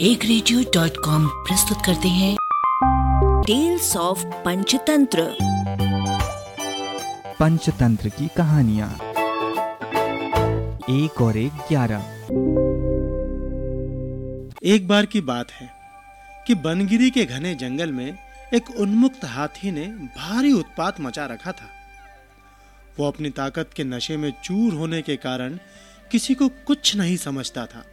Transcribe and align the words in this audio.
एक 0.00 0.24
radio 0.24 0.60
dot 0.60 0.90
com 1.04 1.26
प्रस्तुत 1.26 1.78
करते 1.86 2.08
हैं। 2.08 2.36
टेल्स 3.46 3.96
ऑफ़ 3.96 4.24
पंचतंत्र 4.26 5.36
पंचतंत्र 7.40 8.08
की 8.08 8.28
कहानियाँ। 8.36 8.94
एक 10.90 11.22
और 11.22 11.36
एक 11.36 11.52
ग्यारह। 11.52 12.00
एक 14.64 14.88
बार 14.88 15.06
की 15.06 15.20
बात 15.20 15.50
है 15.50 15.70
कि 16.46 16.54
बनगिरी 16.54 17.10
के 17.10 17.24
घने 17.24 17.54
जंगल 17.54 17.92
में 17.92 18.18
एक 18.54 18.70
उन्मुक्त 18.70 19.24
हाथी 19.24 19.70
ने 19.70 19.86
भारी 19.88 20.52
उत्पात 20.52 21.00
मचा 21.00 21.26
रखा 21.26 21.52
था। 21.52 21.70
वो 22.98 23.08
अपनी 23.08 23.30
ताकत 23.30 23.70
के 23.76 23.84
नशे 23.84 24.16
में 24.16 24.32
चूर 24.44 24.74
होने 24.74 25.02
के 25.02 25.16
कारण 25.16 25.58
किसी 26.10 26.34
को 26.34 26.48
कुछ 26.48 26.96
नहीं 26.96 27.16
समझता 27.16 27.66
था। 27.66 27.84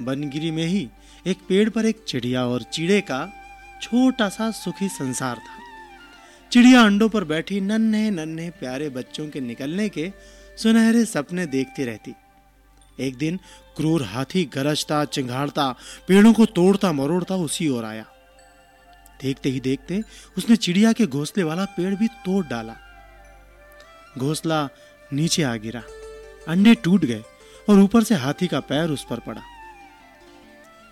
बनगिरी 0.00 0.50
में 0.50 0.64
ही 0.64 0.88
एक 1.26 1.38
पेड़ 1.48 1.70
पर 1.70 1.86
एक 1.86 2.04
चिड़िया 2.08 2.46
और 2.46 2.62
चिड़े 2.62 3.00
का 3.00 3.32
छोटा 3.82 4.28
सा 4.28 4.50
सुखी 4.50 4.88
संसार 4.88 5.36
था। 5.36 5.58
चिड़िया 6.52 6.82
अंडों 6.82 7.08
पर 7.08 7.24
बैठी 7.24 7.60
नन्हे 7.60 8.10
नन्हे 8.10 8.50
प्यारे 8.50 8.88
बच्चों 8.88 9.28
के 9.28 9.40
निकलने 9.40 9.88
के 9.88 10.12
सुनहरे 10.56 11.04
सपने 11.04 11.46
देखती 11.46 11.84
रहती। 11.84 12.14
एक 13.00 13.16
दिन 13.16 13.36
क्रूर 13.76 14.02
हाथी 14.02 14.44
गरजता 14.44 15.04
चिंगाड़ता 15.04 15.74
पेड़ों 16.08 16.32
को 16.32 16.46
तोड़ता, 16.46 16.92
मरोड़ता 16.92 17.36
उसी 17.36 17.68
ओर 17.68 17.84
आया। 17.84 18.06
देखते 19.22 19.48
ही 19.48 19.60
देखते 19.60 20.02
उसने 20.38 20.56
चिड़िया 20.56 20.92
के 20.92 21.06
घोंसले 21.06 21.42
वाला 21.42 21.64
पेड़ 21.64 21.94
भी 21.94 22.08
तोड़ 22.08 22.46
डाला। 22.46 22.76
घोंसला 24.18 24.68
नीचे 25.12 25.42
आ 25.42 25.56
गिरा। 25.56 25.82
अंडे 26.48 26.74
टूट 26.74 27.04
गए 27.04 27.22
और 27.68 27.78
ऊपर 27.78 28.02
से 28.02 28.14
हाथी 28.14 28.46
का 28.46 28.60
पैर 28.60 28.88
उस 28.88 29.06
पर 29.10 29.18
पड़ा। 29.18 29.42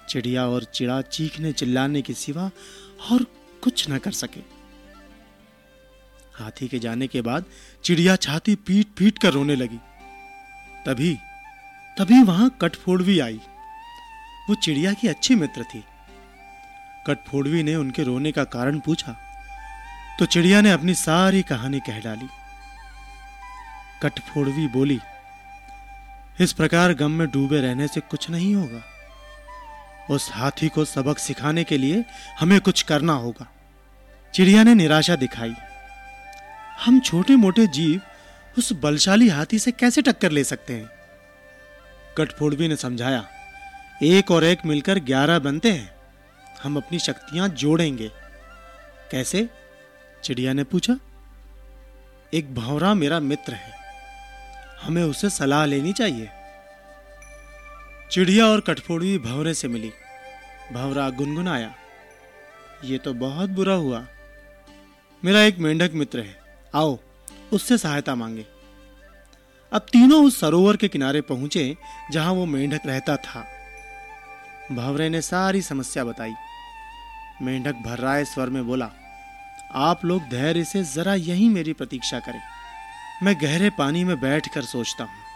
चिड़िया 0.08 0.46
और 0.46 0.64
चिड़ा 0.64 1.00
चीखने 1.02 1.52
चिल्लाने 1.52 2.02
के 2.02 2.14
सिवा 2.14 2.50
और 3.10 3.24
कुछ 3.62 3.88
न 3.90 3.98
कर 3.98 4.12
सके। 4.12 4.40
हाथी 6.34 6.68
के 6.68 6.78
जाने 6.78 7.06
के 7.06 7.20
बाद 7.22 7.44
चिड़िया 7.84 8.16
छाती 8.16 8.54
पीट 8.56 8.88
पीट 8.98 9.18
कर 9.18 9.32
रोने 9.32 9.56
लगी। 9.56 9.78
तभी 10.86 11.14
तभी 11.96 12.22
वहाँ 12.22 12.50
कटफोड़वी 12.62 13.18
आई। 13.20 13.40
वो 14.48 14.54
चिड़िया 14.54 14.92
की 14.92 15.08
अच्छी 15.08 15.34
मित्र 15.34 15.64
थी। 15.64 15.84
कटफोड़वी 17.06 17.62
ने 17.62 17.74
उनके 17.74 18.02
रोने 18.02 18.32
का 18.32 18.44
कारण 18.46 18.78
पूछा 18.78 19.16
तो 20.18 20.26
चिड़िया 20.26 20.60
ने 20.60 20.70
अपनी 20.70 20.94
सारी 20.94 21.42
कहानी 21.42 21.80
कह 21.80 22.00
डाली। 22.00 22.28
कटफोड़वी 24.02 24.66
बोली, 24.68 24.98
इस 26.40 26.52
प्रकार 26.52 26.94
गम 26.94 27.10
में 27.10 27.26
डूबे 27.30 27.60
रहने 27.60 27.86
से 27.88 28.00
कुछ 28.00 28.28
नहीं 28.30 28.54
होगा। 28.54 28.82
उस 30.10 30.28
हाथी 30.32 30.68
को 30.68 30.84
सबक 30.84 31.18
सिखाने 31.18 31.64
के 31.64 31.78
लिए 31.78 32.04
हमें 32.40 32.60
कुछ 32.60 32.82
करना 32.82 33.12
होगा। 33.12 33.48
चिड़िया 34.34 34.62
ने 34.62 34.74
निराशा 34.74 35.16
दिखाई। 35.16 35.54
हम 36.84 37.00
छोटे 37.00 37.36
मोटे 37.36 37.66
जीव 37.66 38.00
उस 38.58 38.72
बलशाली 38.72 39.28
हाथी 39.28 39.58
से 39.58 39.72
कैसे 39.72 40.02
टक्कर 40.02 40.30
ले 40.30 40.44
सकते 40.44 40.72
हैं? 40.72 40.90
कटफोड़वी 42.18 42.68
ने 42.68 42.76
समझाया, 42.76 43.28
एक 44.02 44.30
और 44.30 44.44
एक 44.44 44.58
मिलकर 44.66 44.98
ग्यारह 44.98 45.38
बनते 45.38 45.72
हैं। 45.72 45.94
हम 46.62 46.76
अपनी 46.76 46.98
शक्तियाँ 46.98 47.48
जोड़ेंगे। 47.48 48.10
कैसे? 49.10 49.48
चिड़िया 50.24 50.52
ने 50.52 50.64
पूछा। 50.64 50.98
एक 52.34 52.54
भौरा 52.54 52.94
मेरा 52.94 53.20
मित्र 53.20 53.52
है। 53.52 53.72
हमें 54.82 55.02
उससे 55.02 55.30
सलाह 55.30 55.64
लेनी 55.64 55.92
चाहिए। 55.92 56.30
चिड़िया 58.12 58.46
और 58.46 58.60
कठफोड़ी 58.60 59.18
भंवरे 59.18 59.54
से 59.54 59.68
मिली। 59.68 59.92
भंवरा 60.72 61.10
गुनगुनाया, 61.10 61.74
ये 62.84 62.98
तो 62.98 63.14
बहुत 63.14 63.50
बुरा 63.50 63.74
हुआ। 63.74 64.06
मेरा 65.24 65.42
एक 65.42 65.58
मेंढक 65.58 65.90
मित्र 65.94 66.20
है। 66.20 66.36
आओ, 66.74 66.98
उससे 67.52 67.78
सहायता 67.78 68.14
मांगे। 68.14 68.46
अब 69.72 69.86
तीनों 69.92 70.24
उस 70.26 70.40
सरोवर 70.40 70.76
के 70.76 70.88
किनारे 70.88 71.20
पहुँचे, 71.20 71.76
जहाँ 72.12 72.32
वो 72.32 72.46
मेंढक 72.46 72.80
रहता 72.86 73.16
था। 73.16 73.46
भंवरे 74.72 75.08
ने 75.08 75.22
सारी 75.22 75.62
समस्या 75.62 76.04
बताई। 76.04 76.34
मेंढक 77.42 77.74
भर्राए 77.74 78.24
स्वर 78.24 78.46
में 78.46 78.66
बोला, 78.66 78.90
आप 79.74 80.04
लोग 80.04 80.22
धैर्य 80.22 80.64
से 80.64 80.84
जरा 80.84 81.14
यही 81.14 81.48
मेरी 81.48 81.72
प्रतीक्षा 81.72 82.20
करें। 82.20 82.40
मैं 83.22 83.34
गहरे 83.42 83.70
पानी 83.70 84.04
में 84.04 84.20
बैठकर 84.20 84.62
सोचता 84.62 85.04
हूँ। 85.04 85.28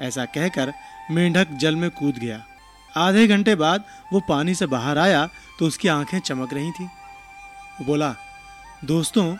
ऐसा 0.00 0.24
कहकर 0.24 0.72
मेंढक 1.10 1.48
जल 1.48 1.76
में 1.76 1.90
कूद 1.90 2.14
गया। 2.14 2.46
आधे 2.96 3.26
घंटे 3.26 3.54
बाद 3.54 3.84
वो 4.12 4.20
पानी 4.20 4.54
से 4.54 4.66
बाहर 4.66 4.98
आया 4.98 5.28
तो 5.58 5.66
उसकी 5.66 5.88
आँखें 5.88 6.20
चमक 6.20 6.54
रही 6.54 6.70
थी। 6.70 6.84
वो 6.84 7.84
बोला, 7.84 8.16
दोस्तों, 8.84 9.36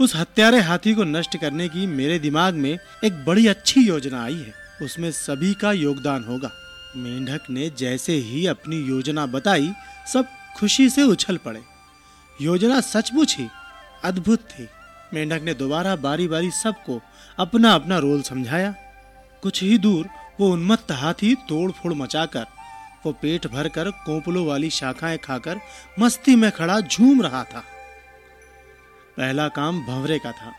उस 0.00 0.16
हत्यारे 0.16 0.60
हाथी 0.60 0.94
को 0.94 1.04
नष्ट 1.04 1.36
करने 1.36 1.68
की 1.68 1.86
मेरे 1.86 2.18
दिमाग 2.18 2.54
में 2.54 2.78
एक 3.04 3.24
बड़ी 3.24 3.46
अच्छी 3.46 3.80
योजना 3.80 4.24
आई 4.24 4.36
है। 4.36 4.54
उसमें 4.82 5.12
सभी 5.12 5.54
का 5.54 5.72
योगदान 5.72 6.24
होगा। 6.24 6.50
मेंढक 6.96 7.40
ने 7.50 7.70
जैसे 7.78 8.12
ही 8.12 8.46
अपनी 8.46 8.76
योजना 8.76 9.26
बताई, 9.26 9.72
सब 10.12 10.28
खुशी 10.56 10.90
से 10.90 11.02
उछल 11.02 11.36
पड़े। 11.36 11.60
योजना 12.42 12.80
सचमुच 12.80 13.36
ही 13.38 13.48
अद्भुत 14.04 14.38
थी। 14.38 14.68
मेंढक 15.14 15.42
ने 15.42 15.54
दोबारा 15.54 15.96
बारी-बारी 15.96 16.50
सबको 16.50 17.02
अपना-अपना 17.38 17.98
रोल 17.98 18.22
समझाया। 18.22 18.74
कुछ 19.42 19.62
ही 19.62 19.78
दूर 19.78 20.08
वो 20.40 20.50
उन्मत्त 20.52 20.92
हाथी 20.92 21.34
तोड़-फोड़ 21.34 21.94
मचाकर, 21.94 22.46
वो 23.06 23.12
पेट 23.12 23.46
भरकर 23.46 23.90
कोंपलों 23.90 24.46
वाली 24.46 24.70
शाखाएँ 24.70 25.18
खाकर 25.18 25.60
मस्ती 25.98 26.36
में 26.36 26.52
खड़ा 26.52 26.80
झूम 26.80 27.22
रहा 27.22 27.44
था। 27.44 27.64
पहला 29.16 29.48
काम 29.48 29.80
भंवरे 29.80 30.18
का 30.18 30.32
था। 30.32 30.52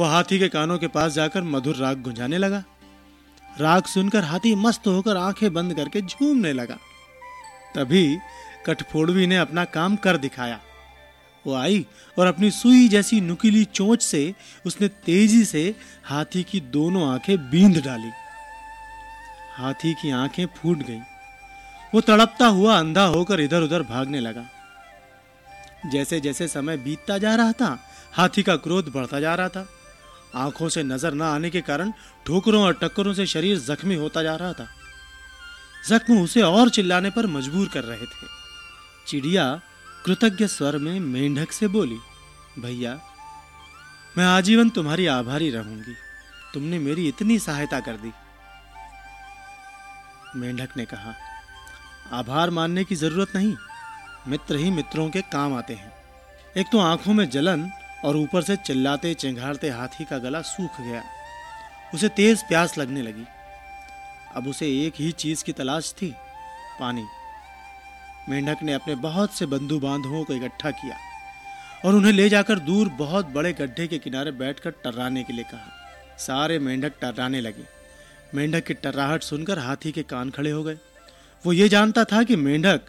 वो 0.00 0.04
हाथी 0.04 0.38
के 0.38 0.48
कानों 0.48 0.78
के 0.78 0.86
पास 0.86 1.12
जाकर 1.12 1.42
मधुर 1.42 1.76
राग 1.76 2.02
गुंजाने 2.02 2.38
लगा। 2.38 2.64
राग 3.60 3.84
सुनकर 3.84 4.24
हाथी 4.24 4.54
मस्त 4.54 4.86
होकर 4.86 5.16
आँखें 5.16 5.54
बंद 5.54 5.74
करके 5.74 6.00
झूमने 6.00 6.52
लगा। 6.52 6.78
तभी 7.74 8.18
कठफोड़वी 8.66 9.26
ने 9.26 9.36
अपना 9.36 9.64
काम 9.64 9.96
कर 9.96 10.16
दिखाया। 10.16 10.60
वो 11.46 11.54
आई 11.54 11.86
और 12.18 12.26
अपनी 12.26 12.50
सुई 12.50 12.88
जैसी 12.88 13.20
नुकीली 13.20 13.64
चोंच 13.64 14.02
से 14.02 14.34
उसने 14.66 14.88
तेज़ी 14.88 15.44
से 15.44 15.74
हाथी 16.04 16.42
की 16.42 16.60
दोनों 16.60 17.12
आँखें 17.12 17.50
बींद 17.50 17.84
डाली। 17.84 18.10
हाथी 19.56 19.94
की 19.94 20.10
आँखें 20.10 20.46
फूट 20.46 20.78
गईं। 20.78 21.00
वो 21.94 22.00
तड़पता 22.00 22.46
हुआ 22.46 22.78
अंधा 22.78 23.04
होकर 23.04 23.40
इधर-उधर 23.40 23.82
भागने 23.82 24.20
लगा। 24.20 24.44
जैसे 25.90 26.20
जैसे 26.20 26.48
समय 26.48 26.76
बीतता 26.76 27.18
जा 27.18 27.34
रहा 27.34 27.52
था, 27.52 27.88
हाथी 28.12 28.42
का 28.42 28.56
क्रोध 28.56 28.92
बढ़ता 28.92 29.20
जा 29.20 29.34
रहा 29.34 29.48
था। 29.48 29.68
आँखों 30.34 30.68
से 30.68 30.82
नज़र 30.82 31.14
न 31.14 31.22
आने 31.22 31.50
के 31.50 31.60
कारण 31.60 31.92
ठोकरों 32.26 32.62
और 32.62 32.74
टक्करों 32.74 33.14
से 33.14 33.26
शरीर 33.26 33.58
जख्मी 33.58 33.94
होता 33.94 34.22
जा 34.22 34.36
रहा 34.36 34.52
था। 34.52 34.68
जख्म 35.88 36.22
उसे 36.22 36.42
और 36.42 36.68
चिल्लाने 36.68 37.10
पर 37.10 37.26
मजबूर 37.26 37.68
कर 37.68 37.84
रहे 37.84 38.06
थे। 38.06 38.26
चिड़िया 39.06 39.60
कृतज्ञ 40.04 40.46
स्वर 40.46 40.78
में 40.78 41.00
मेंढक 41.00 41.52
से 41.52 41.68
बोली, 41.68 41.98
भैया, 42.58 43.00
मैं 44.18 44.24
आजीवन 44.24 44.70
तुम्हारी 44.70 45.06
आभारी 45.06 45.50
रहूँगी। 45.50 45.94
तुमने 46.54 46.78
मेरी 46.78 47.08
इतनी 47.08 47.38
सहायता 47.38 47.80
कर 47.80 47.92
दी। 47.92 48.12
मेंढक 50.36 50.76
ने 50.76 50.84
कहा, 50.84 51.14
आभार 52.12 52.50
मानने 52.50 52.84
की 52.84 52.94
ज़रूरत 52.94 53.36
नहीं। 53.36 53.56
मित्र 54.28 54.56
ही 54.56 54.70
मित्रों 54.70 55.10
के 55.10 55.20
काम 55.22 55.54
आते 55.54 55.74
हैं। 55.74 55.92
एक 56.56 56.66
तो 56.72 56.78
आँखों 56.78 57.14
में 57.14 57.30
जलन 57.30 57.70
और 58.04 58.16
ऊपर 58.16 58.42
से 58.42 58.56
चिल्लाते 58.56 59.14
चिंगाड़ते 59.14 59.70
हाथी 59.70 60.04
का 60.04 60.18
गला 60.18 60.40
सूख 60.40 60.80
गया। 60.80 61.02
उसे 61.94 62.08
तेज 62.08 62.42
प्यास 62.42 62.78
लगने 62.78 63.02
लगी। 63.02 63.24
अब 64.36 64.48
उसे 64.48 64.66
एक 64.86 64.94
ही 64.98 65.12
चीज़ 65.12 65.44
की 65.44 65.52
तलाश 65.52 65.94
थी, 66.02 66.14
पानी। 66.80 67.04
मेंढक 68.28 68.56
ने 68.62 68.72
अपने 68.72 68.94
बहुत 68.94 69.34
से 69.34 69.46
बंधु 69.46 69.78
बांधवों 69.78 70.24
को 70.24 70.32
इकट्ठा 70.32 70.70
किया 70.70 70.96
और 71.84 71.94
उन्हें 71.94 72.12
ले 72.12 72.28
जाकर 72.28 72.58
दूर 72.58 72.88
बहुत 72.88 73.26
बड़े 73.26 73.52
गड्ढे 73.52 73.86
के 73.86 73.98
किनारे 73.98 74.30
बैठकर 74.30 74.70
टर्राने 74.70 75.22
के 75.24 75.32
लिए 75.32 75.44
कहा। 75.44 75.72
सारे 76.18 76.58
मेंढक 76.58 76.92
टर्राने 77.00 77.40
लगे। 77.40 77.75
मेंढक 78.34 78.64
की 78.64 78.74
टर्राहट 78.74 79.22
सुनकर 79.22 79.58
हाथी 79.58 79.92
के 79.92 80.02
कान 80.02 80.30
खड़े 80.30 80.50
हो 80.50 80.62
गए। 80.64 80.78
वो 81.44 81.52
ये 81.52 81.68
जानता 81.68 82.04
था 82.04 82.22
कि 82.22 82.36
मेंढक 82.36 82.80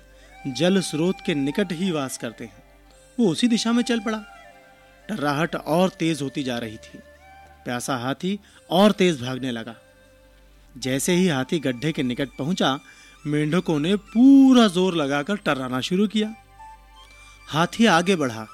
जल 0.48 0.80
स्रोत 0.82 1.18
के 1.26 1.36
निकट 1.36 1.72
ही 1.72 1.92
वास 1.92 2.18
करते 2.18 2.46
हैं। 2.46 2.64
वो 3.20 3.30
उसी 3.30 3.48
दिशा 3.48 3.72
में 3.72 3.84
चल 3.84 4.00
पड़ा। 4.00 4.18
टर्राहट 5.10 5.56
और 5.56 5.90
तेज 5.90 6.22
होती 6.22 6.44
जा 6.44 6.58
रही 6.58 6.78
थी। 6.78 7.00
प्यासा 7.66 7.96
हाथी 7.98 8.40
और 8.70 8.92
तेज 8.92 9.22
भागने 9.22 9.52
लगा। 9.52 9.76
जैसे 10.78 11.14
ही 11.14 11.28
हाथी 11.28 11.60
गड्ढे 11.60 11.92
के 11.92 12.04
निकट 12.04 12.30
पहुँचा, 12.38 12.80
मेंढकों 13.28 13.80
ने 13.80 13.96
पूरा 13.96 14.68
ज़ोर 14.68 14.96
लगाकर 14.96 15.36
टर्राना 15.36 15.82
शुरू 15.82 16.08
किया। 16.08 16.34
हाथी 17.48 17.86
आगे 17.86 18.16
बढ़ा 18.16 18.48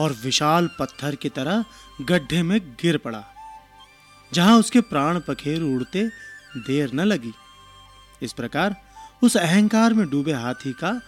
और 0.00 0.12
विशाल 0.12 0.70
पत्थर 0.78 1.14
की 1.14 1.28
तरह 1.28 1.64
गड्ढे 2.00 2.42
में 2.42 2.60
गिर 2.82 2.96
पड़ा। 2.96 3.24
जहाँ 4.34 4.58
उसके 4.58 4.80
प्राण 4.80 5.18
पखेर 5.20 5.62
उड़ते 5.62 6.08
देर 6.56 6.90
न 6.94 7.00
लगी। 7.00 7.32
इस 8.22 8.32
प्रकार 8.32 8.76
उस 9.22 9.36
अहंकार 9.36 9.94
में 9.94 10.08
डूबे 10.10 10.32
हाथी 10.32 10.72
का 10.72 11.00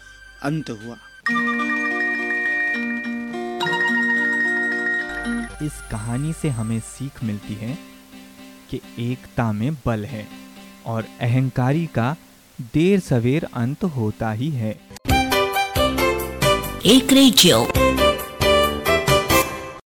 अंत 0.43 0.71
हुआ। 0.71 0.97
इस 5.63 5.73
कहानी 5.91 6.33
से 6.33 6.49
हमें 6.49 6.81
सीख 6.81 7.25
मिलती 7.25 7.55
है 7.55 7.79
कि 8.71 8.81
एकता 8.99 9.53
में 9.53 9.75
बल 9.87 10.05
है 10.05 10.27
और 10.87 11.05
अहंकारी 11.21 11.87
का 11.87 12.17
देर 12.75 13.01
सवेर 13.01 13.47
अंत 13.55 13.85
होता 13.85 14.33
ही 14.33 14.51
है। 14.51 14.73
एक 16.87 17.13
रेडियो। 17.13 17.67